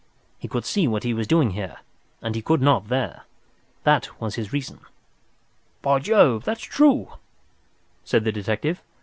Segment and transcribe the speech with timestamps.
[0.39, 1.77] "He could see what he was doing here,
[2.23, 3.25] and he could not there.
[3.83, 4.79] That was his reason."
[5.83, 6.43] "By Jove!
[6.43, 7.11] that's true,"
[8.03, 8.81] said the detective.